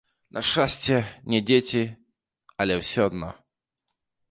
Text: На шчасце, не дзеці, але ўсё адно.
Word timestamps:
На 0.35 0.41
шчасце, 0.51 0.97
не 1.33 1.41
дзеці, 1.51 1.83
але 2.65 2.81
ўсё 2.83 3.07
адно. 3.13 3.29